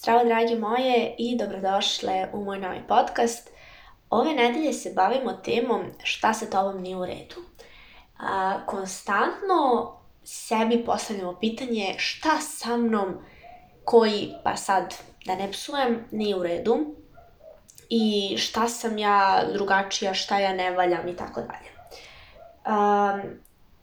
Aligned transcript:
Zdravo 0.00 0.24
dragi 0.24 0.56
moje 0.56 1.14
i 1.18 1.36
dobrodošle 1.38 2.28
u 2.32 2.44
moj 2.44 2.58
novi 2.58 2.80
podcast. 2.88 3.50
Ove 4.10 4.34
nedelje 4.34 4.72
se 4.72 4.92
bavimo 4.96 5.32
temom 5.32 5.82
šta 6.02 6.34
sa 6.34 6.46
tobom 6.46 6.82
nije 6.82 6.96
u 6.96 7.06
redu. 7.06 7.36
A, 8.18 8.60
konstantno 8.66 9.92
sebi 10.24 10.84
postavljamo 10.84 11.36
pitanje 11.40 11.94
šta 11.98 12.38
sa 12.40 12.76
mnom 12.76 13.14
koji, 13.84 14.32
pa 14.44 14.56
sad 14.56 14.94
da 15.26 15.34
ne 15.34 15.52
psujem, 15.52 16.04
nije 16.10 16.36
u 16.36 16.42
redu 16.42 16.94
i 17.88 18.34
šta 18.38 18.68
sam 18.68 18.98
ja 18.98 19.44
drugačija, 19.52 20.14
šta 20.14 20.38
ja 20.38 20.52
ne 20.52 20.70
valjam 20.70 21.08
i 21.08 21.16
tako 21.16 21.40
dalje. 21.40 21.70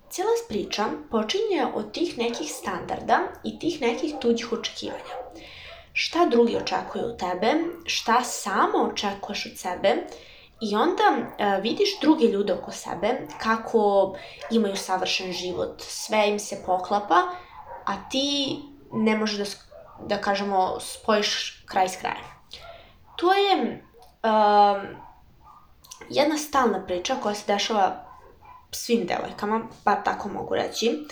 Cijela 0.09 0.31
priča 0.49 0.85
počinje 1.11 1.65
od 1.73 1.91
tih 1.91 2.17
nekih 2.17 2.51
standarda 2.51 3.19
i 3.43 3.59
tih 3.59 3.81
nekih 3.81 4.15
tuđih 4.21 4.53
očekivanja 4.53 5.27
šta 5.99 6.25
drugi 6.25 6.57
očekuju 6.57 7.05
od 7.05 7.19
tebe, 7.19 7.53
šta 7.85 8.23
samo 8.23 8.77
očekuješ 8.77 9.45
od 9.45 9.57
sebe 9.57 9.95
i 10.61 10.75
onda 10.75 11.03
uh, 11.17 11.63
vidiš 11.63 11.99
druge 12.01 12.25
ljude 12.25 12.53
oko 12.53 12.71
sebe 12.71 13.27
kako 13.41 14.13
imaju 14.51 14.75
savršen 14.75 15.31
život, 15.31 15.81
sve 15.81 16.29
im 16.29 16.39
se 16.39 16.63
poklapa, 16.65 17.15
a 17.85 18.09
ti 18.09 18.59
ne 18.93 19.17
možeš 19.17 19.37
da, 19.37 19.45
da 20.05 20.21
kažemo, 20.21 20.79
spojiš 20.79 21.63
kraj 21.65 21.89
s 21.89 21.97
krajem. 21.97 22.25
To 23.15 23.33
je 23.33 23.83
uh, 24.23 24.81
jedna 26.09 26.37
stalna 26.37 26.85
priča 26.85 27.15
koja 27.23 27.35
se 27.35 27.53
dešava 27.53 28.05
svim 28.71 29.05
devojkama, 29.05 29.61
pa 29.83 29.95
tako 29.95 30.29
mogu 30.29 30.55
reći. 30.55 31.07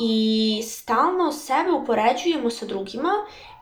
I 0.00 0.62
stalno 0.66 1.32
sebe 1.32 1.70
upoređujemo 1.70 2.50
sa 2.50 2.66
drugima 2.66 3.10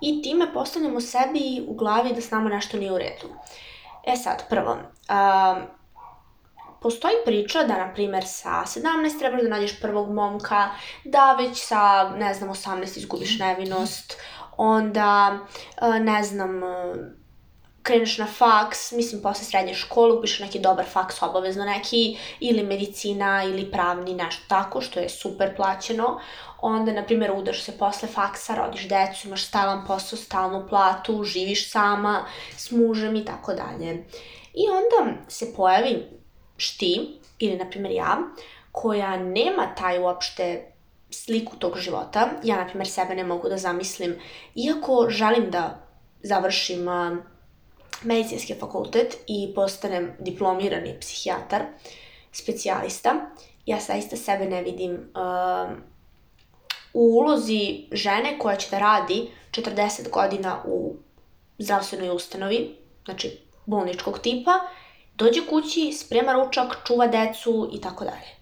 i 0.01 0.23
time 0.23 0.53
postavljamo 0.53 1.01
sebi 1.01 1.65
u 1.69 1.75
glavi 1.75 2.13
da 2.13 2.21
s 2.21 2.31
nama 2.31 2.49
nešto 2.49 2.77
nije 2.77 2.93
u 2.93 2.99
redu. 2.99 3.29
E 4.07 4.17
sad, 4.17 4.49
prvo, 4.49 4.73
um, 4.73 5.63
postoji 6.81 7.15
priča 7.25 7.63
da, 7.63 7.87
na 7.87 7.95
primer, 7.95 8.25
sa 8.27 8.51
17 8.51 9.19
trebaš 9.19 9.43
da 9.43 9.49
nađeš 9.49 9.81
prvog 9.81 10.11
momka, 10.11 10.69
da 11.05 11.33
već 11.33 11.67
sa, 11.67 12.09
ne 12.09 12.35
znam, 12.35 12.51
18 12.51 12.99
izgubiš 12.99 13.39
nevinost, 13.39 14.19
onda, 14.57 15.39
ne 16.01 16.23
znam, 16.23 16.61
kreneš 17.87 18.19
na 18.19 18.27
faks, 18.27 18.93
mislim 18.93 19.23
posle 19.23 19.45
srednje 19.45 19.75
škole 19.75 20.13
upišeš 20.19 20.41
neki 20.41 20.59
dobar 20.59 20.87
faks 20.93 21.23
obavezno 21.23 21.65
neki 21.65 22.19
ili 22.41 22.63
medicina 22.63 23.45
ili 23.45 23.71
pravni 23.71 24.15
nešto 24.15 24.43
tako 24.49 24.81
što 24.81 25.01
je 25.01 25.09
super 25.09 25.57
plaćeno 25.57 26.21
onda 26.61 26.93
na 26.93 27.03
primjer 27.03 27.33
udaš 27.37 27.63
se 27.63 27.79
posle 27.79 28.09
faksa, 28.09 28.55
rodiš 28.55 28.89
decu, 28.89 29.27
imaš 29.27 29.47
stalan 29.47 29.87
posao, 29.87 30.19
stalnu 30.19 30.67
platu, 30.69 31.25
živiš 31.25 31.71
sama 31.71 32.25
s 32.57 32.71
mužem 32.71 33.17
i 33.17 33.25
tako 33.25 33.55
dalje. 33.55 34.05
I 34.55 34.65
onda 34.71 35.13
se 35.29 35.55
pojavi 35.57 36.07
šti 36.57 37.21
ili 37.39 37.57
na 37.57 37.71
primjer 37.71 37.95
ja 37.95 38.19
koja 38.73 39.17
nema 39.17 39.75
taj 39.79 39.99
uopšte 39.99 40.73
sliku 41.11 41.57
tog 41.57 41.79
života. 41.79 42.29
Ja, 42.45 42.57
na 42.57 42.67
primjer, 42.67 42.89
sebe 42.89 43.15
ne 43.15 43.25
mogu 43.25 43.49
da 43.49 43.57
zamislim, 43.57 44.19
iako 44.55 45.07
želim 45.11 45.51
da 45.51 45.87
završim 46.23 46.89
medicinski 48.03 48.55
fakultet 48.55 49.17
i 49.27 49.53
postanem 49.55 50.13
diplomirani 50.19 50.97
psihijatar, 51.01 51.63
specijalista, 52.33 53.31
ja 53.67 53.81
saista 53.81 54.17
sebe 54.17 54.47
ne 54.47 54.63
vidim 54.63 54.93
uh, 54.93 55.77
u 56.95 57.19
ulozi 57.19 57.85
žene 57.93 58.39
koja 58.39 58.57
će 58.57 58.71
da 58.71 58.79
radi 58.79 59.31
40 59.51 60.11
godina 60.11 60.63
u 60.65 60.95
zdravstvenoj 61.59 62.11
ustanovi, 62.11 62.77
znači 63.05 63.39
bolničkog 63.67 64.19
tipa, 64.19 64.53
dođe 65.15 65.41
kući, 65.51 65.93
sprema 65.93 66.33
ručak, 66.33 66.77
čuva 66.87 67.07
decu 67.07 67.71
i 67.73 67.81
tako 67.81 68.05
dalje. 68.05 68.37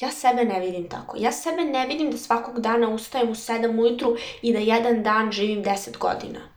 Ja 0.00 0.10
sebe 0.10 0.44
ne 0.44 0.60
vidim 0.60 0.88
tako. 0.88 1.16
Ja 1.20 1.32
sebe 1.32 1.64
ne 1.64 1.86
vidim 1.86 2.10
da 2.10 2.18
svakog 2.18 2.60
dana 2.60 2.88
ustajem 2.88 3.28
u 3.30 3.34
7 3.34 3.80
ujutru 3.80 4.16
i 4.42 4.52
da 4.52 4.58
jedan 4.58 5.02
dan 5.02 5.32
živim 5.32 5.64
10 5.64 5.98
godina 5.98 6.49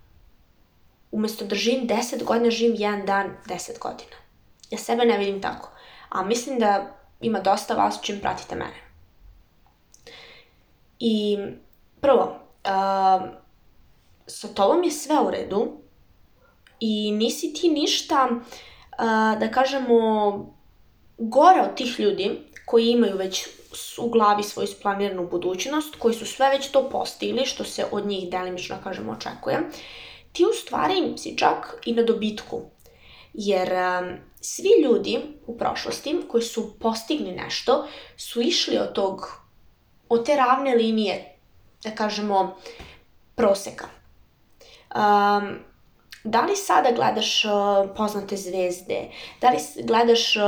umesto 1.13 1.45
da 1.45 1.55
živim 1.55 1.87
10 1.87 2.23
godina, 2.23 2.51
živim 2.51 2.75
jedan 2.77 3.05
dan 3.05 3.37
10 3.45 3.79
godina. 3.79 4.17
Ja 4.69 4.77
sebe 4.77 5.05
ne 5.05 5.17
vidim 5.17 5.41
tako. 5.41 5.69
A 6.09 6.23
mislim 6.23 6.59
da 6.59 6.97
ima 7.21 7.39
dosta 7.39 7.73
vas 7.73 7.99
čim 8.01 8.19
pratite 8.19 8.55
mene. 8.55 8.83
I 10.99 11.37
prvo, 12.01 12.23
uh, 12.23 13.29
sa 14.27 14.47
tobom 14.47 14.83
je 14.83 14.91
sve 14.91 15.19
u 15.19 15.31
redu 15.31 15.67
i 16.79 17.11
nisi 17.11 17.53
ti 17.53 17.69
ništa, 17.69 18.29
uh, 18.31 19.39
da 19.39 19.51
kažemo, 19.51 19.97
gore 21.17 21.61
od 21.61 21.75
tih 21.75 21.99
ljudi 21.99 22.39
koji 22.65 22.89
imaju 22.89 23.17
već 23.17 23.47
u 23.97 24.09
glavi 24.09 24.43
svoju 24.43 24.67
splaniranu 24.67 25.27
budućnost, 25.27 25.95
koji 25.95 26.13
su 26.13 26.25
sve 26.25 26.49
već 26.49 26.67
to 26.67 26.89
postigli, 26.89 27.45
što 27.45 27.63
se 27.63 27.85
od 27.91 28.05
njih 28.05 28.31
delimično, 28.31 28.77
kažemo, 28.83 29.11
očekuje. 29.11 29.57
Uh, 29.57 29.65
ti 30.33 30.45
u 30.45 30.53
stvari 30.53 31.13
si 31.17 31.37
čak 31.37 31.81
i 31.85 31.93
na 31.93 32.03
dobitku. 32.03 32.61
Jer 33.33 33.73
um, 33.73 34.17
svi 34.41 34.69
ljudi 34.83 35.19
u 35.47 35.57
prošlosti 35.57 36.21
koji 36.27 36.43
su 36.43 36.79
postigli 36.79 37.31
nešto 37.31 37.87
su 38.17 38.41
išli 38.41 38.77
od 38.77 38.93
tog, 38.93 39.41
od 40.09 40.25
te 40.25 40.35
ravne 40.35 40.75
linije, 40.75 41.35
da 41.83 41.91
kažemo, 41.91 42.55
proseka. 43.35 43.85
Um, 44.95 45.59
da 46.23 46.41
li 46.41 46.55
sada 46.55 46.91
gledaš 46.91 47.45
uh, 47.45 47.51
poznate 47.97 48.37
zvezde, 48.37 49.09
da 49.41 49.49
li 49.49 49.57
gledaš 49.83 50.35
uh, 50.35 50.43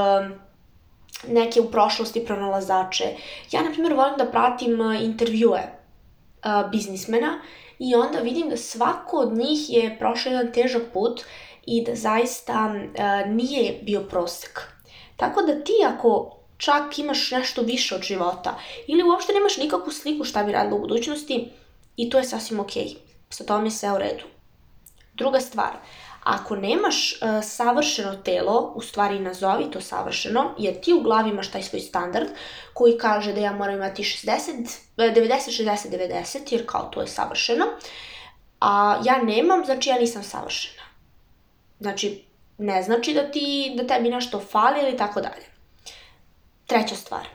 neke 1.27 1.61
u 1.61 1.71
prošlosti 1.71 2.25
pronalazače. 2.25 3.03
Ja, 3.51 3.61
na 3.61 3.71
primjer, 3.71 3.93
volim 3.93 4.17
da 4.17 4.31
pratim 4.31 4.81
uh, 4.81 5.01
intervjue 5.01 5.84
uh, 6.45 6.71
biznismena 6.71 7.39
i 7.79 7.95
onda 7.95 8.19
vidim 8.19 8.49
da 8.49 8.57
svako 8.57 9.17
od 9.17 9.37
njih 9.37 9.69
je 9.69 9.97
prošao 9.99 10.31
jedan 10.31 10.53
težak 10.53 10.83
put 10.93 11.21
i 11.65 11.83
da 11.83 11.95
zaista 11.95 12.73
uh, 12.73 13.35
nije 13.35 13.79
bio 13.81 14.01
prosek. 14.01 14.61
Tako 15.15 15.41
da 15.41 15.63
ti 15.63 15.73
ako 15.87 16.37
čak 16.57 16.99
imaš 16.99 17.31
nešto 17.31 17.61
više 17.61 17.95
od 17.95 18.01
života 18.01 18.59
ili 18.87 19.03
uopšte 19.03 19.33
nemaš 19.33 19.57
nikakvu 19.57 19.91
sliku 19.91 20.23
šta 20.23 20.43
bi 20.43 20.51
radila 20.51 20.75
u 20.75 20.81
budućnosti 20.81 21.49
i 21.97 22.09
to 22.09 22.17
je 22.17 22.23
sasvim 22.23 22.59
okej. 22.59 22.85
Okay. 22.85 22.95
Sa 23.29 23.59
je 23.63 23.71
sve 23.71 23.93
u 23.93 23.97
redu. 23.97 24.23
Druga 25.13 25.39
stvar, 25.39 25.71
Ako 26.25 26.55
nemaš 26.55 27.13
uh, 27.13 27.43
savršeno 27.43 28.15
telo, 28.15 28.71
u 28.75 28.81
stvari 28.81 29.19
nazovi 29.19 29.71
to 29.71 29.81
savršeno, 29.81 30.55
jer 30.57 30.79
ti 30.81 30.93
u 30.93 31.01
glavi 31.01 31.29
imaš 31.29 31.51
taj 31.51 31.63
svoj 31.63 31.79
standard 31.79 32.27
koji 32.73 32.97
kaže 32.97 33.33
da 33.33 33.41
ja 33.41 33.51
moram 33.51 33.75
imati 33.75 34.03
60, 34.03 34.31
90, 34.97 35.63
60, 35.63 35.89
90, 35.89 36.53
jer 36.53 36.65
kao 36.65 36.83
to 36.83 37.01
je 37.01 37.07
savršeno, 37.07 37.65
a 38.59 39.01
ja 39.05 39.23
nemam, 39.23 39.65
znači 39.65 39.89
ja 39.89 39.99
nisam 39.99 40.23
savršena. 40.23 40.83
Znači, 41.79 42.23
ne 42.57 42.83
znači 42.83 43.13
da 43.13 43.31
ti, 43.31 43.73
da 43.77 43.87
tebi 43.87 44.09
nešto 44.09 44.39
fali 44.39 44.79
ili 44.81 44.97
tako 44.97 45.21
dalje. 45.21 45.45
Treća 46.65 46.95
stvar. 46.95 47.27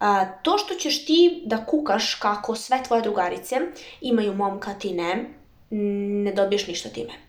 A, 0.00 0.24
to 0.42 0.58
što 0.58 0.74
ćeš 0.74 1.06
ti 1.06 1.42
da 1.46 1.66
kukaš 1.66 2.14
kako 2.14 2.54
sve 2.54 2.82
tvoje 2.82 3.02
drugarice 3.02 3.56
imaju 4.00 4.34
momka, 4.34 4.74
ti 4.74 4.92
ne, 4.92 5.24
ne 6.24 6.32
dobiješ 6.32 6.66
ništa 6.66 6.88
time. 6.88 7.27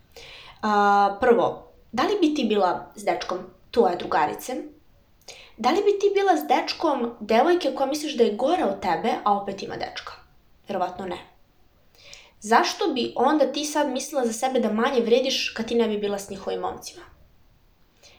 A, 0.61 1.17
prvo, 1.21 1.67
da 1.91 2.03
li 2.03 2.17
bi 2.21 2.35
ti 2.35 2.45
bila 2.45 2.91
s 2.95 3.03
dečkom 3.03 3.37
tvoje 3.71 3.95
drugarice? 3.95 4.55
Da 5.57 5.69
li 5.69 5.75
bi 5.75 5.99
ti 5.99 6.11
bila 6.13 6.37
s 6.37 6.47
dečkom 6.47 7.15
devojke 7.19 7.75
koja 7.75 7.87
misliš 7.87 8.17
da 8.17 8.23
je 8.23 8.35
gora 8.35 8.65
od 8.65 8.81
tebe, 8.81 9.13
a 9.23 9.33
opet 9.33 9.63
ima 9.63 9.75
dečka? 9.75 10.13
Verovatno 10.67 11.05
ne. 11.05 11.17
Zašto 12.39 12.87
bi 12.87 13.13
onda 13.15 13.51
ti 13.51 13.65
sad 13.65 13.89
mislila 13.89 14.25
za 14.25 14.33
sebe 14.33 14.59
da 14.59 14.73
manje 14.73 15.01
vrediš 15.01 15.49
kad 15.49 15.67
ti 15.67 15.75
ne 15.75 15.87
bi 15.87 15.97
bila 15.97 16.19
s 16.19 16.29
njihovim 16.29 16.59
momcima? 16.59 17.01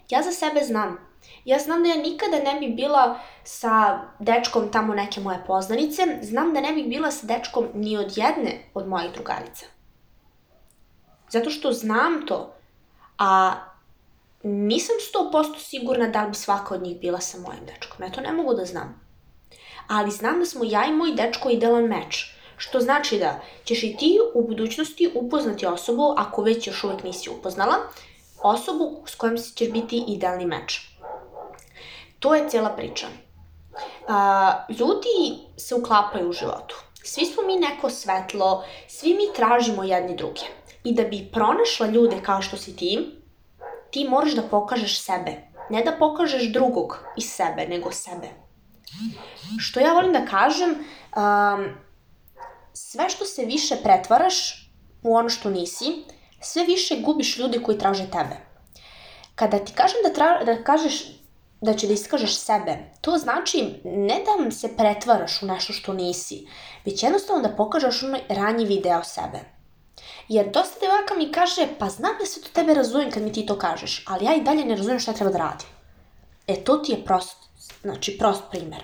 Ja 0.09 0.23
za 0.23 0.33
sebe 0.33 0.61
znam. 0.65 1.11
Ja 1.45 1.59
znam 1.59 1.83
da 1.83 1.89
ja 1.89 1.97
nikada 1.97 2.37
ne 2.37 2.61
bi 2.61 2.69
bila 2.69 3.19
sa 3.45 4.01
dečkom 4.19 4.73
tamo 4.73 4.95
neke 4.95 5.21
moje 5.21 5.45
poznanice, 5.47 6.03
znam 6.23 6.55
da 6.55 6.61
ne 6.61 6.73
bih 6.73 6.89
bila 6.89 7.11
sa 7.11 7.27
dečkom 7.27 7.69
ni 7.75 7.99
od 7.99 8.17
jedne 8.17 8.59
od 8.75 8.89
mojih 8.89 9.13
drugarica. 9.13 9.67
Zato 11.31 11.51
što 11.51 11.73
znam 11.73 12.27
to, 12.27 12.55
a 13.19 13.55
nisam 14.43 14.97
100% 15.33 15.59
sigurna 15.59 16.09
da 16.09 16.23
li 16.23 16.31
bi 16.31 16.37
svaka 16.37 16.75
od 16.75 16.83
njih 16.83 17.01
bila 17.01 17.21
sa 17.21 17.39
mojim 17.39 17.67
dečkom. 17.67 18.03
Ja 18.03 18.13
to 18.13 18.21
ne 18.21 18.33
mogu 18.33 18.55
da 18.55 18.65
znam. 18.65 19.01
Ali 19.89 20.11
znam 20.11 20.39
da 20.39 20.47
smo 20.47 20.65
ja 20.65 20.87
i 20.87 20.93
moj 20.93 21.13
dečko 21.13 21.51
idealan 21.51 21.85
meč. 21.85 22.35
Što 22.57 22.81
znači 22.81 23.19
da 23.19 23.41
ćeš 23.65 23.83
i 23.83 23.97
ti 23.99 24.19
u 24.35 24.47
budućnosti 24.47 25.11
upoznati 25.15 25.67
osobu, 25.67 26.15
ako 26.17 26.43
već 26.43 26.67
još 26.67 26.85
uvek 26.85 27.03
nisi 27.03 27.31
upoznala, 27.31 27.77
osobu 28.43 29.03
s 29.07 29.15
kojom 29.15 29.37
ćeš 29.37 29.71
biti 29.71 30.05
idealni 30.09 30.47
meč. 30.47 30.91
To 32.19 32.35
je 32.35 32.49
cijela 32.49 32.69
priča. 32.69 33.07
A, 34.09 34.65
ljudi 34.69 35.39
se 35.57 35.75
uklapaju 35.75 36.29
u 36.29 36.33
životu. 36.33 36.77
Svi 37.05 37.25
smo 37.25 37.43
mi 37.43 37.57
neko 37.57 37.91
svetlo, 37.91 38.65
svi 38.89 39.15
mi 39.15 39.35
tražimo 39.37 39.85
jedni 39.85 40.17
druge. 40.17 40.41
I 40.85 40.95
da 40.95 41.05
bi 41.05 41.29
pronašla 41.33 41.87
ljude 41.87 42.23
kao 42.23 42.43
što 42.43 42.57
si 42.57 42.77
ti, 42.77 43.21
ti 43.91 44.07
moraš 44.09 44.33
da 44.33 44.43
pokažeš 44.43 45.01
sebe. 45.01 45.37
Ne 45.71 45.83
da 45.83 45.93
pokažeš 45.99 46.53
drugog 46.53 46.99
iz 47.17 47.31
sebe, 47.31 47.67
nego 47.69 47.93
sebe. 47.93 48.29
Što 49.59 49.81
ja 49.81 49.93
volim 49.93 50.13
da 50.13 50.27
kažem, 50.27 50.71
um, 50.71 51.69
sve 52.73 53.09
što 53.09 53.25
se 53.25 53.45
više 53.45 53.77
pretvaraš 53.83 54.71
u 55.03 55.17
ono 55.17 55.29
što 55.29 55.51
nisi, 55.51 55.85
sve 56.41 56.65
više 56.65 57.01
gubiš 57.01 57.39
ljude 57.39 57.63
koji 57.63 57.79
traže 57.79 58.11
tebe. 58.11 58.37
Kada 59.35 59.59
ti 59.59 59.73
kažem 59.73 59.99
da, 60.05 60.13
tra, 60.13 60.45
da 60.45 60.65
kažeš 60.65 61.21
da 61.61 61.75
će 61.75 61.87
da 61.87 61.93
iskažeš 61.93 62.37
sebe, 62.37 62.79
to 63.01 63.19
znači 63.19 63.81
ne 63.85 64.21
da 64.25 64.51
se 64.51 64.77
pretvaraš 64.77 65.43
u 65.43 65.47
nešto 65.47 65.73
što 65.73 65.93
nisi, 65.93 66.47
već 66.85 67.03
jednostavno 67.03 67.49
da 67.49 67.57
pokažeš 67.57 68.03
onaj 68.03 68.21
ranjivi 68.29 68.81
deo 68.81 69.05
sebe. 69.05 69.60
Jer 70.31 70.51
dosta 70.51 70.79
devojaka 70.81 71.15
mi 71.15 71.33
kaže, 71.33 71.67
pa 71.79 71.89
znam 71.89 72.13
da 72.21 72.27
se 72.27 72.41
to 72.41 72.49
tebe 72.53 72.75
razumem 72.75 73.11
kad 73.11 73.23
mi 73.23 73.33
ti 73.33 73.47
to 73.47 73.59
kažeš, 73.59 74.05
ali 74.09 74.25
ja 74.25 74.35
i 74.35 74.41
dalje 74.41 74.65
ne 74.65 74.77
razumem 74.77 75.01
šta 75.01 75.13
treba 75.13 75.31
da 75.31 75.39
radim. 75.39 75.69
E, 76.47 76.55
to 76.65 76.77
ti 76.77 76.93
je 76.93 77.05
prost, 77.05 77.37
znači 77.83 78.19
prost 78.19 78.43
primer. 78.51 78.83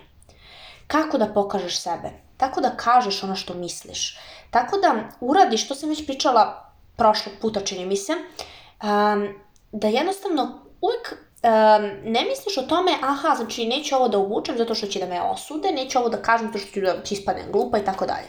Kako 0.86 1.18
da 1.18 1.26
pokažeš 1.34 1.78
sebe? 1.80 2.10
Tako 2.36 2.60
da 2.60 2.76
kažeš 2.76 3.22
ono 3.22 3.36
što 3.36 3.54
misliš. 3.54 4.18
Tako 4.50 4.78
da 4.78 4.94
uradiš, 5.20 5.68
to 5.68 5.74
sam 5.74 5.88
već 5.88 6.06
pričala 6.06 6.72
prošlog 6.96 7.34
puta, 7.40 7.60
čini 7.60 7.86
mi 7.86 7.96
se, 7.96 8.12
um, 8.12 9.28
da 9.72 9.88
jednostavno 9.88 10.42
uvek 10.80 11.12
um, 11.12 12.12
ne 12.12 12.24
misliš 12.24 12.58
o 12.58 12.62
tome, 12.62 12.92
aha, 13.02 13.34
znači 13.36 13.66
neću 13.66 13.96
ovo 13.96 14.08
da 14.08 14.18
obučem 14.18 14.58
zato 14.58 14.74
što 14.74 14.86
će 14.86 14.98
da 14.98 15.06
me 15.06 15.22
osude, 15.22 15.72
neću 15.72 15.98
ovo 15.98 16.08
da 16.08 16.22
kažem 16.22 16.46
zato 16.46 16.58
što 16.58 16.72
ću 16.72 16.80
da 16.80 16.96
ispadnem 17.10 17.52
glupa 17.52 17.78
i 17.78 17.84
tako 17.84 18.06
dalje. 18.06 18.28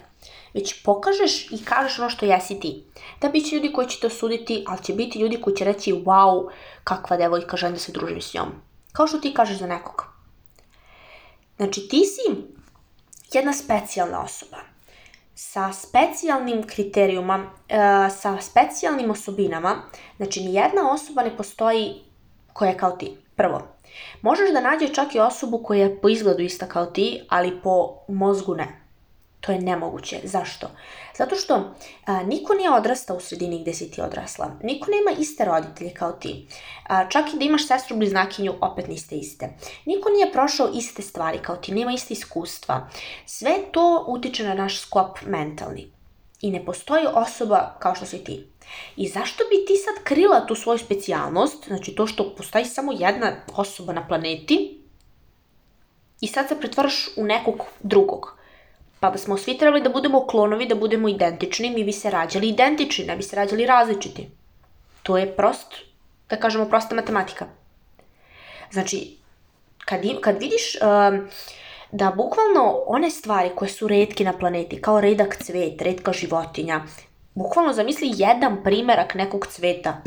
Već 0.54 0.84
pokažeš 0.84 1.52
i 1.52 1.66
kažeš 1.66 2.00
ono 2.00 2.10
što 2.10 2.26
jesi 2.26 2.60
ti. 2.60 2.84
Da 3.22 3.30
biće 3.30 3.56
ljudi 3.56 3.74
koji 3.74 3.88
će 3.88 4.00
te 4.00 4.08
osuditi, 4.08 4.64
ali 4.68 4.84
će 4.84 4.94
biti 4.94 5.20
ljudi 5.20 5.42
koji 5.42 5.56
će 5.56 5.66
reći, 5.66 5.94
wow, 5.94 6.50
kakva 6.84 7.18
devojka, 7.18 7.58
želim 7.58 7.74
da 7.74 7.80
se 7.80 7.92
družim 7.92 8.22
s 8.22 8.34
njom. 8.34 8.48
Kao 8.92 9.08
što 9.08 9.18
ti 9.18 9.34
kažeš 9.34 9.58
za 9.58 9.68
nekog. 9.68 10.06
Znači, 11.58 11.88
ti 11.88 12.04
si 12.06 12.36
jedna 13.34 13.54
specijalna 13.54 14.24
osoba 14.24 14.58
sa 15.40 15.74
specijalnim 15.74 16.64
kriterijuma, 16.64 17.50
e, 17.70 17.78
sa 18.10 18.42
specijalnim 18.42 19.12
osobinama. 19.12 19.76
Znači, 20.18 20.44
nijedna 20.44 20.92
osoba 20.92 21.24
ne 21.24 21.38
postoji 21.38 21.94
koja 22.54 22.70
je 22.70 22.78
kao 22.78 22.92
ti. 22.92 23.18
Prvo, 23.36 23.62
možeš 24.22 24.52
da 24.52 24.62
nađeš 24.62 24.94
čak 24.94 25.16
i 25.16 25.20
osobu 25.20 25.64
koja 25.64 25.84
je 25.84 26.02
po 26.02 26.10
izgledu 26.10 26.44
ista 26.44 26.68
kao 26.68 26.86
ti, 26.86 27.22
ali 27.30 27.62
po 27.64 27.96
mozgu 28.08 28.56
ne. 28.56 28.87
To 29.42 29.52
je 29.52 29.62
nemoguće. 29.62 30.20
Zašto? 30.24 30.68
Zato 31.18 31.36
što 31.36 31.76
a, 32.06 32.24
niko 32.24 32.54
nije 32.54 32.72
odrastao 32.72 33.18
u 33.18 33.20
sredini 33.20 33.62
gde 33.62 33.74
si 33.74 33.92
ti 33.92 34.02
odrasla. 34.02 34.52
Niko 34.64 34.92
nema 34.92 35.20
iste 35.20 35.46
roditelje 35.46 35.94
kao 35.94 36.12
ti. 36.12 36.48
A, 36.84 37.10
čak 37.10 37.34
i 37.34 37.38
da 37.38 37.46
imaš 37.46 37.68
sestru 37.68 37.98
bliznakinju, 37.98 38.54
opet 38.62 38.88
niste 38.88 39.16
iste. 39.16 39.50
Niko 39.86 40.10
nije 40.10 40.32
prošao 40.32 40.70
iste 40.74 41.02
stvari 41.02 41.40
kao 41.42 41.56
ti, 41.56 41.74
nema 41.74 41.92
iste 41.92 42.14
iskustva. 42.14 42.90
Sve 43.26 43.58
to 43.72 44.06
utiče 44.08 44.44
na 44.44 44.54
naš 44.54 44.82
sklop 44.82 45.18
mentalni. 45.26 45.92
I 46.42 46.52
ne 46.52 46.66
postoji 46.66 47.06
osoba 47.14 47.76
kao 47.80 47.96
što 47.96 48.06
si 48.06 48.24
ti. 48.24 48.48
I 48.96 49.08
zašto 49.08 49.44
bi 49.50 49.66
ti 49.66 49.74
sad 49.76 50.04
krila 50.04 50.46
tu 50.46 50.56
svoju 50.56 50.78
specijalnost, 50.78 51.68
znači 51.68 51.96
to 51.96 52.08
što 52.08 52.36
postoji 52.36 52.66
samo 52.66 52.92
jedna 52.92 53.36
osoba 53.56 53.94
na 53.94 54.08
planeti, 54.08 54.78
i 56.22 56.28
sad 56.28 56.48
se 56.48 56.60
pretvaraš 56.60 57.10
u 57.18 57.24
nekog 57.24 57.56
drugog. 57.84 58.37
Pa 59.00 59.18
smo 59.18 59.38
svi 59.38 59.58
trebali 59.58 59.82
da 59.82 59.90
budemo 59.90 60.26
klonovi, 60.28 60.66
da 60.68 60.76
budemo 60.76 61.10
identični, 61.10 61.70
mi 61.70 61.84
bi 61.84 61.92
se 61.92 62.10
rađali 62.10 62.50
identični, 62.50 63.06
ne 63.06 63.16
bi 63.16 63.24
se 63.24 63.36
rađali 63.36 63.66
različiti. 63.66 64.30
To 65.04 65.18
je 65.18 65.36
prost, 65.36 65.76
da 66.30 66.36
kažemo, 66.36 66.66
prosta 66.66 66.96
matematika. 66.96 67.46
Znači, 68.72 69.18
kad, 69.86 70.06
im, 70.06 70.18
kad 70.22 70.40
vidiš 70.40 70.76
um, 70.82 71.28
da 71.92 72.14
bukvalno 72.16 72.84
one 72.88 73.10
stvari 73.10 73.50
koje 73.56 73.70
su 73.70 73.88
redke 73.88 74.24
na 74.24 74.34
planeti, 74.34 74.82
kao 74.82 75.02
redak 75.02 75.38
cvet, 75.44 75.82
redka 75.82 76.14
životinja, 76.14 76.82
bukvalno 77.36 77.74
zamisli 77.74 78.12
jedan 78.16 78.64
primerak 78.64 79.16
nekog 79.16 79.48
cveta, 79.48 80.02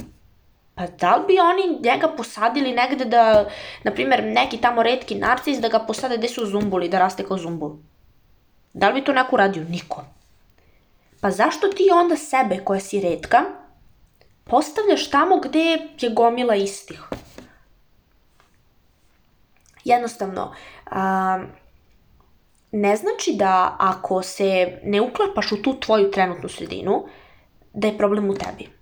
Pa 0.81 0.87
da 0.87 1.17
li 1.17 1.25
bi 1.27 1.41
oni 1.41 1.79
njega 1.85 2.09
posadili 2.17 2.73
negde 2.73 3.05
da, 3.05 3.49
na 3.85 3.91
primer, 3.91 4.25
neki 4.25 4.59
tamo 4.59 4.83
redki 4.83 5.15
narcis 5.15 5.59
da 5.61 5.69
ga 5.69 5.79
posade 5.79 6.17
gde 6.17 6.29
su 6.29 6.47
zumbuli, 6.47 6.89
da 6.89 6.99
raste 6.99 7.25
kao 7.25 7.39
zumbul? 7.39 7.75
Da 8.72 8.88
li 8.88 8.94
bi 8.94 9.05
to 9.05 9.12
neko 9.12 9.37
uradio? 9.37 9.64
Niko. 9.64 10.05
Pa 11.20 11.31
zašto 11.31 11.69
ti 11.69 11.88
onda 11.93 12.17
sebe, 12.17 12.64
koja 12.64 12.81
si 12.81 13.00
redka, 13.00 13.38
postavljaš 14.44 15.11
tamo 15.11 15.40
gde 15.40 15.61
je 16.00 16.11
gomila 16.11 16.55
istih? 16.55 17.02
Jednostavno, 19.84 20.55
a, 20.87 21.44
ne 22.72 22.96
znači 22.96 23.32
da 23.34 23.76
ako 23.78 24.22
se 24.22 24.78
ne 24.84 25.00
uklapaš 25.00 25.52
u 25.52 25.62
tu 25.62 25.81
tvoju 25.81 26.11
trenutnu 26.11 26.49
sredinu, 26.49 27.05
da 27.72 27.88
je 27.88 27.99
problem 27.99 28.31
u 28.31 28.34
tebi. 28.34 28.80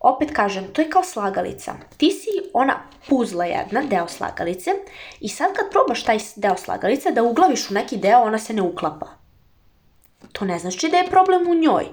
Opet 0.00 0.30
kažem, 0.32 0.72
to 0.72 0.82
je 0.82 0.90
kao 0.90 1.02
slagalica. 1.02 1.74
Ti 1.96 2.10
si 2.10 2.28
ona 2.52 2.82
puzla 3.08 3.44
jedna, 3.44 3.82
deo 3.82 4.08
slagalice, 4.08 4.70
i 5.20 5.28
sad 5.28 5.54
kad 5.54 5.70
probaš 5.70 6.04
taj 6.04 6.18
deo 6.36 6.56
slagalice 6.56 7.10
da 7.10 7.22
uglaviš 7.22 7.70
u 7.70 7.74
neki 7.74 7.96
deo, 7.96 8.20
ona 8.20 8.38
se 8.38 8.52
ne 8.52 8.62
uklapa. 8.62 9.06
To 10.32 10.44
ne 10.44 10.58
znači 10.58 10.88
da 10.88 10.96
je 10.96 11.10
problem 11.10 11.48
u 11.48 11.54
njoj, 11.54 11.86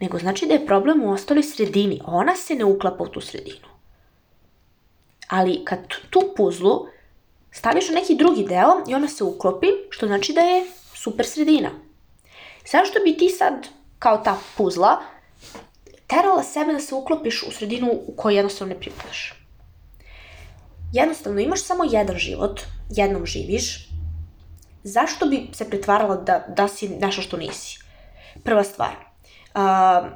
nego 0.00 0.18
znači 0.18 0.46
da 0.46 0.54
je 0.54 0.66
problem 0.66 1.02
u 1.02 1.12
ostaloj 1.12 1.42
sredini. 1.42 2.00
Ona 2.06 2.36
se 2.36 2.54
ne 2.54 2.64
uklapa 2.64 3.04
u 3.04 3.08
tu 3.08 3.20
sredinu. 3.20 3.68
Ali 5.28 5.64
kad 5.64 5.78
tu 6.10 6.20
puzlu 6.36 6.86
staviš 7.52 7.90
u 7.90 7.92
neki 7.92 8.14
drugi 8.14 8.44
deo 8.44 8.82
i 8.88 8.94
ona 8.94 9.08
se 9.08 9.24
uklopi, 9.24 9.66
što 9.90 10.06
znači 10.06 10.32
da 10.32 10.40
je 10.40 10.64
super 10.94 11.26
sredina. 11.26 11.70
Zašto 12.72 12.98
bi 13.04 13.16
ti 13.16 13.28
sad, 13.28 13.68
kao 13.98 14.18
ta 14.18 14.38
puzla, 14.56 15.02
terala 16.14 16.42
sebe 16.42 16.72
da 16.72 16.80
se 16.80 16.94
uklopiš 16.94 17.42
u 17.42 17.52
sredinu 17.52 17.90
u 18.06 18.16
kojoj 18.16 18.36
jednostavno 18.36 18.74
ne 18.74 18.80
pripadaš? 18.80 19.34
Jednostavno, 20.92 21.40
imaš 21.40 21.62
samo 21.62 21.84
jedan 21.90 22.18
život, 22.18 22.60
jednom 22.90 23.26
živiš, 23.26 23.88
zašto 24.82 25.26
bi 25.26 25.48
se 25.52 25.70
pretvarala 25.70 26.16
da, 26.16 26.44
da 26.56 26.68
si 26.68 26.88
nešto 26.88 27.22
što 27.22 27.36
nisi? 27.36 27.78
Prva 28.44 28.64
stvar, 28.64 28.94
uh, 29.54 30.06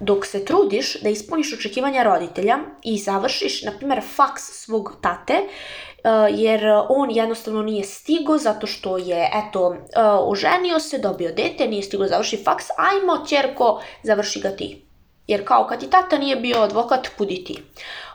dok 0.00 0.26
se 0.26 0.44
trudiš 0.44 1.00
da 1.02 1.08
ispuniš 1.08 1.52
očekivanja 1.52 2.02
roditelja 2.02 2.58
i 2.82 2.98
završiš, 2.98 3.62
na 3.62 3.72
primjer, 3.78 4.02
faks 4.16 4.42
svog 4.42 4.96
tate, 5.00 5.34
uh, 5.34 6.38
jer 6.38 6.64
on 6.88 7.10
jednostavno 7.10 7.62
nije 7.62 7.84
stigo 7.84 8.38
zato 8.38 8.66
što 8.66 8.96
je, 8.98 9.30
eto, 9.34 9.68
uh, 9.68 9.76
oženio 10.30 10.80
se, 10.80 10.98
dobio 10.98 11.32
dete, 11.32 11.68
nije 11.68 11.82
stigo 11.82 12.02
da 12.02 12.08
završi 12.08 12.42
faks, 12.44 12.66
ajmo, 12.76 13.26
čerko, 13.26 13.82
završi 14.02 14.40
ga 14.40 14.56
ti. 14.56 14.91
Jer 15.26 15.46
kao 15.46 15.66
kad 15.66 15.80
ti 15.80 15.90
tata 15.90 16.18
nije 16.18 16.36
bio 16.36 16.58
advokat, 16.58 17.08
budi 17.18 17.44
ti. 17.44 17.62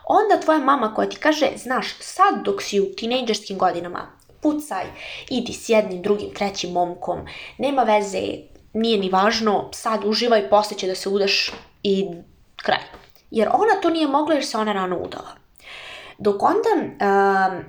Onda 0.05 0.39
tvoja 0.39 0.59
mama 0.59 0.93
koja 0.93 1.09
ti 1.09 1.17
kaže, 1.17 1.49
znaš, 1.55 1.95
sad 1.99 2.43
dok 2.45 2.61
si 2.61 2.81
u 2.81 2.95
tinejdžerskim 2.95 3.57
godinama, 3.57 4.07
pucaj, 4.41 4.85
idi 5.29 5.53
s 5.53 5.69
jednim, 5.69 6.01
drugim, 6.01 6.33
trećim 6.33 6.71
momkom, 6.71 7.19
nema 7.57 7.83
veze, 7.83 8.21
nije 8.73 8.99
ni 8.99 9.09
važno, 9.09 9.69
sad 9.73 10.05
uživaj, 10.05 10.49
posle 10.49 10.77
će 10.77 10.87
da 10.87 10.95
se 10.95 11.09
udaš 11.09 11.51
i 11.83 12.05
kraj. 12.55 12.83
Jer 13.31 13.49
ona 13.53 13.81
to 13.81 13.89
nije 13.89 14.07
mogla 14.07 14.33
jer 14.33 14.45
se 14.45 14.57
ona 14.57 14.73
rano 14.73 14.97
udala. 14.97 15.35
Dok 16.17 16.43
onda 16.43 16.69
um, 16.75 17.63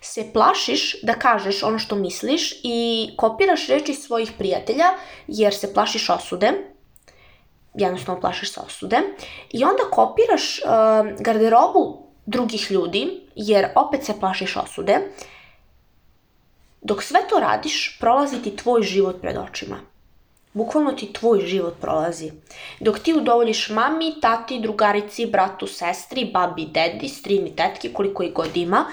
se 0.00 0.30
plašiš 0.32 1.02
da 1.02 1.14
kažeš 1.14 1.62
ono 1.62 1.78
što 1.78 1.96
misliš 1.96 2.52
i 2.62 3.10
kopiraš 3.16 3.66
reči 3.66 3.94
svojih 3.94 4.32
prijatelja 4.38 4.84
jer 5.26 5.54
se 5.54 5.74
plašiš 5.74 6.10
osude, 6.10 6.52
jednostavno 7.74 8.20
plašiš 8.20 8.52
se 8.52 8.60
osude, 8.60 9.00
i 9.50 9.64
onda 9.64 9.82
kopiraš 9.90 10.60
uh, 10.64 11.20
garderobu 11.20 12.02
drugih 12.26 12.70
ljudi, 12.70 13.20
jer 13.34 13.68
opet 13.74 14.04
se 14.04 14.20
plašiš 14.20 14.56
osude, 14.56 14.98
dok 16.80 17.02
sve 17.02 17.20
to 17.30 17.40
radiš, 17.40 17.96
prolazi 18.00 18.42
ti 18.42 18.56
tvoj 18.56 18.82
život 18.82 19.20
pred 19.20 19.36
očima. 19.36 19.76
Bukvalno 20.52 20.92
ti 20.92 21.12
tvoj 21.12 21.40
život 21.40 21.74
prolazi. 21.80 22.32
Dok 22.80 22.98
ti 22.98 23.14
udovoljiš 23.14 23.70
mami, 23.70 24.14
tati, 24.20 24.60
drugarici, 24.60 25.26
bratu, 25.26 25.66
sestri, 25.66 26.30
babi, 26.34 26.66
dedi, 26.66 27.08
strini, 27.08 27.56
tetki, 27.56 27.92
koliko 27.92 28.22
i 28.22 28.30
god 28.30 28.56
ima, 28.56 28.84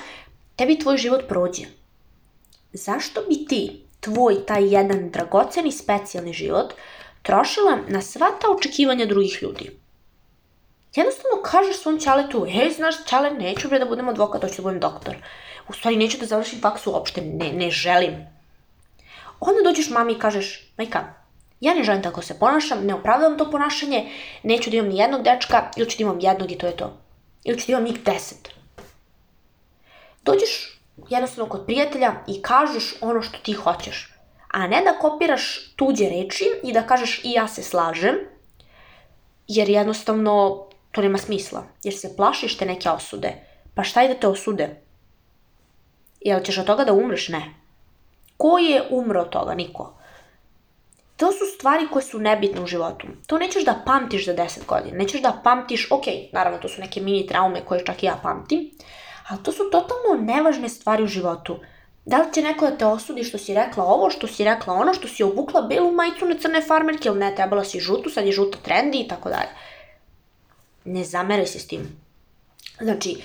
tebi 0.56 0.80
tvoj 0.80 0.98
život 0.98 1.22
prođe. 1.28 1.64
Zašto 2.74 3.22
bi 3.30 3.46
ti, 3.46 3.82
tvoj 4.00 4.46
taj 4.46 4.74
jedan 4.74 5.10
dragoceni, 5.10 5.72
specijalni 5.72 6.34
život, 6.34 6.74
trošila 7.22 7.78
na 7.88 8.02
sva 8.02 8.28
ta 8.42 8.48
očekivanja 8.58 9.06
drugih 9.06 9.38
ljudi. 9.42 9.72
Jednostavno 10.96 11.42
kažeš 11.44 11.82
svom 11.82 12.00
čaletu, 12.00 12.46
hej, 12.46 12.70
znaš, 12.70 13.06
čale, 13.06 13.32
neću 13.32 13.70
bre 13.70 13.80
da 13.80 13.86
budem 13.86 14.10
advokat, 14.10 14.42
hoću 14.42 14.56
da 14.56 14.64
budem 14.64 14.80
doktor. 14.80 15.16
U 15.70 15.74
stvari, 15.74 15.98
neću 15.98 16.18
da 16.18 16.26
završim 16.26 16.62
faks 16.62 16.88
uopšte, 16.88 17.22
ne, 17.22 17.52
ne 17.54 17.72
želim. 17.72 18.28
Onda 19.40 19.62
dođeš 19.64 19.90
mami 19.90 20.14
i 20.14 20.20
kažeš, 20.20 20.74
majka, 20.78 21.22
Ja 21.62 21.74
ne 21.74 21.84
želim 21.84 22.04
tako 22.04 22.22
se 22.22 22.40
ponašam, 22.40 22.86
ne 22.86 22.94
opravdavam 22.96 23.38
to 23.38 23.52
ponašanje, 23.52 24.10
neću 24.44 24.70
da 24.70 24.78
imam 24.78 24.90
ni 24.90 24.98
jednog 24.98 25.24
dečka, 25.24 25.72
ili 25.78 25.90
ću 25.90 25.98
da 25.98 26.02
imam 26.02 26.20
jednog 26.20 26.52
i 26.52 26.58
to 26.58 26.68
je 26.68 26.78
to. 26.78 26.98
Ili 27.44 27.60
ću 27.60 27.68
da 27.68 27.72
imam 27.72 27.84
njih 27.84 28.04
deset. 28.04 28.50
Dođeš 30.24 30.82
jednostavno 31.10 31.50
kod 31.50 31.66
prijatelja 31.66 32.14
i 32.28 32.42
kažeš 32.42 32.94
ono 33.02 33.22
što 33.22 33.38
ti 33.38 33.54
hoćeš. 33.54 34.11
A 34.52 34.68
ne 34.68 34.82
da 34.84 35.00
kopiraš 35.00 35.74
tuđe 35.76 36.10
reči 36.10 36.46
i 36.64 36.74
da 36.74 36.88
kažeš 36.88 37.22
i 37.24 37.32
ja 37.32 37.48
se 37.48 37.64
slažem, 37.64 38.16
jer 39.48 39.70
jednostavno 39.70 40.66
to 40.92 41.02
nema 41.02 41.18
smisla. 41.18 41.64
Jer 41.84 41.94
se 41.98 42.16
plašiš 42.16 42.58
te 42.58 42.66
neke 42.66 42.90
osude. 42.90 43.34
Pa 43.76 43.84
šta 43.84 44.04
i 44.04 44.08
da 44.08 44.14
te 44.14 44.28
osude? 44.28 44.82
Jel 46.22 46.44
ćeš 46.44 46.58
od 46.58 46.66
toga 46.66 46.84
da 46.84 46.94
umreš? 46.94 47.30
Ne. 47.30 47.54
Ko 48.38 48.58
je 48.58 48.84
umro 48.90 49.22
od 49.22 49.30
toga? 49.30 49.54
Niko. 49.54 49.94
To 51.18 51.32
su 51.32 51.46
stvari 51.56 51.88
koje 51.92 52.04
su 52.04 52.20
nebitne 52.20 52.62
u 52.62 52.68
životu. 52.68 53.08
To 53.28 53.38
nećeš 53.38 53.66
da 53.66 53.82
pamtiš 53.86 54.26
za 54.26 54.34
10 54.34 54.66
godina. 54.66 54.98
Nećeš 54.98 55.22
da 55.22 55.42
pamtiš, 55.44 55.92
ok, 55.92 56.06
naravno 56.32 56.60
to 56.60 56.70
su 56.70 56.82
neke 56.82 57.02
mini 57.02 57.28
traume 57.28 57.62
koje 57.66 57.86
čak 57.86 58.04
i 58.04 58.06
ja 58.06 58.20
pamtim, 58.24 58.72
ali 59.28 59.44
to 59.44 59.52
su 59.52 59.64
totalno 59.72 60.34
nevažne 60.34 60.70
stvari 60.70 61.04
u 61.04 61.08
životu. 61.08 61.60
Da 62.06 62.18
li 62.18 62.34
će 62.34 62.42
neko 62.42 62.70
da 62.70 62.78
te 62.78 62.86
osudi 62.86 63.24
što 63.24 63.38
si 63.38 63.54
rekla 63.54 63.84
ovo, 63.84 64.10
što 64.10 64.28
si 64.28 64.44
rekla 64.44 64.74
ono, 64.74 64.94
što 64.94 65.08
si 65.08 65.24
obukla 65.24 65.62
belu 65.62 65.92
majicu 65.92 66.26
na 66.26 66.36
crne 66.38 66.62
farmerke 66.62 67.10
ili 67.10 67.20
ne, 67.20 67.36
trebala 67.36 67.64
si 67.64 67.80
žutu, 67.80 68.10
sad 68.10 68.26
je 68.26 68.32
žuta 68.32 68.58
trendi 68.64 68.98
i 68.98 69.08
tako 69.08 69.30
dalje. 69.30 69.50
Ne 70.86 71.04
zameraj 71.04 71.48
se 71.48 71.60
s 71.60 71.68
tim. 71.68 72.02
Znači, 72.82 73.22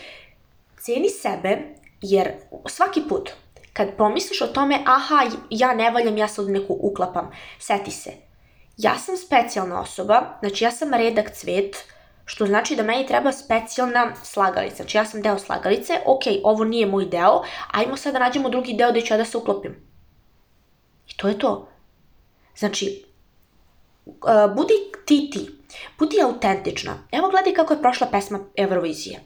ceni 0.81 1.09
sebe, 1.11 1.59
jer 2.03 2.33
svaki 2.69 3.03
put 3.09 3.31
kad 3.77 3.97
pomisliš 3.97 4.41
o 4.41 4.47
tome, 4.47 4.79
aha, 4.87 5.31
ja 5.51 5.75
ne 5.75 5.91
valjam, 5.91 6.17
ja 6.17 6.29
sad 6.29 6.49
neku 6.49 6.79
uklapam, 6.81 7.33
seti 7.59 7.91
se. 7.91 8.11
Ja 8.77 8.99
sam 8.99 9.17
specijalna 9.17 9.81
osoba, 9.81 10.39
znači 10.41 10.65
ja 10.65 10.71
sam 10.71 10.95
redak 10.95 11.31
cvet, 11.35 11.77
što 12.27 12.47
znači 12.47 12.77
da 12.77 12.83
meni 12.83 13.07
treba 13.07 13.33
specijalna 13.33 14.13
slagalica. 14.25 14.77
Znači 14.77 14.99
ja 14.99 15.05
sam 15.05 15.23
deo 15.23 15.39
slagalice, 15.39 15.93
ok, 16.07 16.23
ovo 16.43 16.65
nije 16.65 16.87
moj 16.87 17.05
deo, 17.05 17.43
ajmo 17.71 17.97
sad 17.97 18.13
da 18.13 18.19
nađemo 18.19 18.49
drugi 18.49 18.75
deo 18.75 18.91
gde 18.91 19.01
ću 19.01 19.15
ja 19.15 19.19
da 19.19 19.25
se 19.25 19.37
uklopim. 19.37 19.77
I 21.09 21.17
to 21.17 21.29
je 21.29 21.39
to. 21.39 21.69
Znači, 22.57 23.05
uh, 24.07 24.55
budi 24.57 24.75
ti 25.07 25.31
ti, 25.33 25.49
budi 25.99 26.17
autentična. 26.23 26.99
Evo 27.13 27.29
gledaj 27.29 27.55
kako 27.55 27.73
je 27.75 27.83
prošla 27.83 28.07
pesma 28.07 28.39
Eurovizije. 28.57 29.21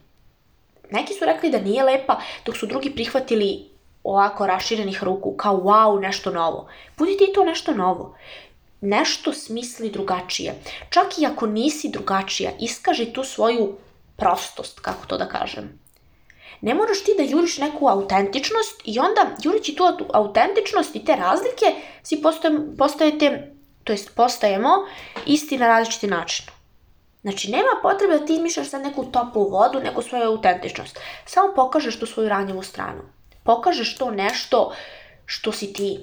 Neki 0.91 1.13
su 1.13 1.25
rekli 1.25 1.49
da 1.49 1.59
nije 1.59 1.83
lepa, 1.83 2.19
dok 2.45 2.57
su 2.57 2.65
drugi 2.65 2.91
prihvatili 2.95 3.69
ovako 4.03 4.47
raširenih 4.47 5.03
ruku, 5.03 5.35
kao 5.37 5.57
wow, 5.57 6.01
nešto 6.01 6.31
novo. 6.31 6.67
Budi 6.97 7.17
ti 7.17 7.31
to 7.35 7.43
nešto 7.43 7.73
novo. 7.73 8.15
Nešto 8.81 9.33
smisli 9.33 9.89
drugačije. 9.89 10.53
Čak 10.89 11.19
i 11.19 11.25
ako 11.25 11.47
nisi 11.47 11.89
drugačija, 11.89 12.51
iskaži 12.59 13.05
tu 13.13 13.23
svoju 13.23 13.77
prostost, 14.17 14.79
kako 14.79 15.05
to 15.05 15.17
da 15.17 15.27
kažem. 15.27 15.79
Ne 16.61 16.73
moraš 16.73 17.03
ti 17.03 17.13
da 17.17 17.23
juriš 17.23 17.57
neku 17.57 17.87
autentičnost 17.87 18.81
i 18.85 18.99
onda 18.99 19.35
jurići 19.43 19.75
tu 19.75 20.05
autentičnost 20.13 20.95
i 20.95 21.05
te 21.05 21.15
razlike, 21.15 21.65
svi 22.03 22.21
postajete, 22.77 23.51
to 23.83 23.93
jest 23.93 24.15
postajemo 24.15 24.69
isti 25.25 25.57
na 25.57 25.67
različiti 25.67 26.07
način. 26.07 26.45
Znači, 27.21 27.51
nema 27.51 27.79
potrebe 27.81 28.19
da 28.19 28.25
ti 28.25 28.33
izmišljaš 28.33 28.69
sad 28.69 28.81
neku 28.81 29.05
toplu 29.05 29.49
vodu, 29.49 29.79
neku 29.79 30.01
svoju 30.01 30.23
autentičnost. 30.23 30.99
Samo 31.25 31.53
pokažeš 31.55 31.99
tu 31.99 32.05
svoju 32.05 32.29
ranjivu 32.29 32.63
stranu 32.63 33.01
pokažeš 33.43 33.97
to 33.97 34.11
nešto 34.11 34.73
što 35.25 35.51
si 35.51 35.73
ti. 35.73 35.99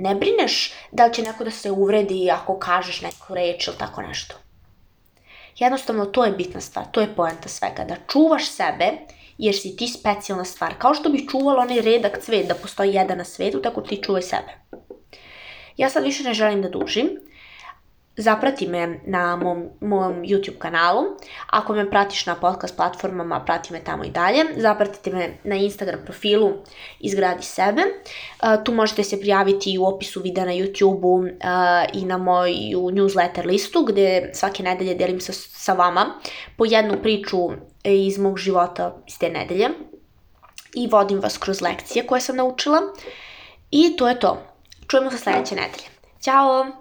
Ne 0.00 0.14
brineš 0.14 0.72
da 0.92 1.06
li 1.06 1.14
će 1.14 1.22
neko 1.22 1.44
da 1.44 1.50
se 1.50 1.70
uvredi 1.70 2.30
ako 2.30 2.58
kažeš 2.58 3.00
neku 3.00 3.34
reč 3.34 3.66
ili 3.66 3.76
tako 3.78 4.02
nešto. 4.02 4.34
Jednostavno, 5.56 6.04
to 6.06 6.24
je 6.24 6.32
bitna 6.32 6.60
stvar, 6.60 6.84
to 6.90 7.00
je 7.00 7.14
poenta 7.16 7.48
svega, 7.48 7.84
da 7.84 7.96
čuvaš 8.12 8.46
sebe 8.50 8.90
jer 9.38 9.54
si 9.54 9.76
ti 9.76 9.88
specijalna 9.88 10.44
stvar. 10.44 10.74
Kao 10.78 10.94
što 10.94 11.08
bi 11.08 11.26
čuvala 11.28 11.62
onaj 11.62 11.80
redak 11.80 12.20
cvet, 12.22 12.46
da 12.46 12.54
postoji 12.54 12.94
jedan 12.94 13.18
na 13.18 13.24
svetu, 13.24 13.62
tako 13.62 13.80
ti 13.80 14.02
čuvaj 14.02 14.22
sebe. 14.22 14.54
Ja 15.76 15.90
sad 15.90 16.04
više 16.04 16.22
ne 16.22 16.34
želim 16.34 16.62
da 16.62 16.68
dužim. 16.68 17.10
Zaprati 18.18 18.66
me 18.66 19.00
na 19.06 19.36
mom, 19.36 19.68
mom 19.80 20.22
YouTube 20.22 20.58
kanalu. 20.58 21.04
Ako 21.46 21.72
me 21.72 21.90
pratiš 21.90 22.26
na 22.26 22.34
podcast 22.34 22.76
platformama, 22.76 23.40
prati 23.40 23.72
me 23.72 23.80
tamo 23.84 24.04
i 24.04 24.10
dalje. 24.10 24.44
Zapratite 24.56 25.10
me 25.10 25.28
na 25.44 25.56
Instagram 25.56 26.00
profilu 26.04 26.52
Izgradi 27.00 27.42
sebe. 27.42 27.82
Uh, 27.82 28.64
tu 28.64 28.74
možete 28.74 29.04
se 29.04 29.20
prijaviti 29.20 29.78
u 29.78 29.84
opisu 29.84 30.20
videa 30.20 30.44
na 30.44 30.52
YouTube-u 30.52 31.14
uh, 31.14 31.28
i 31.92 32.04
na 32.04 32.18
moju 32.18 32.80
newsletter 32.80 33.46
listu 33.46 33.82
gde 33.82 34.30
svake 34.34 34.62
nedelje 34.62 34.94
delim 34.94 35.20
sa, 35.20 35.32
sa 35.32 35.72
vama 35.72 36.06
po 36.56 36.64
jednu 36.64 37.02
priču 37.02 37.48
iz 37.84 38.18
mog 38.18 38.38
života 38.38 38.96
iz 39.06 39.18
te 39.18 39.30
nedelje 39.30 39.68
i 40.74 40.86
vodim 40.86 41.20
vas 41.20 41.38
kroz 41.38 41.60
lekcije 41.60 42.06
koje 42.06 42.20
sam 42.20 42.36
naučila. 42.36 42.80
I 43.70 43.96
to 43.96 44.08
je 44.08 44.20
to. 44.20 44.42
Čujemo 44.88 45.10
se 45.10 45.18
sledeće 45.18 45.54
nedelje. 45.54 45.88
Ćao! 46.22 46.78